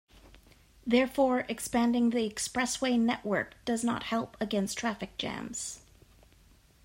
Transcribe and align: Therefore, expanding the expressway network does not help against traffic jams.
Therefore, 0.83 1.45
expanding 1.47 2.09
the 2.09 2.27
expressway 2.27 2.99
network 2.99 3.63
does 3.65 3.83
not 3.83 4.01
help 4.05 4.35
against 4.41 4.79
traffic 4.79 5.15
jams. 5.19 5.81